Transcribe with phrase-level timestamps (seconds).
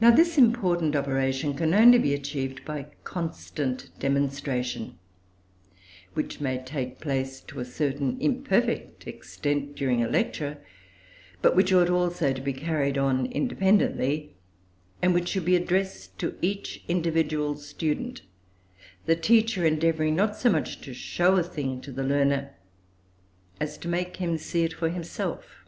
[0.00, 5.00] Now this important operation can only be achieved by constant demonstration,
[6.12, 10.58] which may take place to a certain imperfect extent during a lecture,
[11.42, 14.36] but which ought also to be carried on independently,
[15.02, 18.22] and which should be addressed to each individual student,
[19.06, 22.54] the teacher endeavouring, not so much to show a thing to the learner,
[23.58, 25.64] as to make him see it for himself.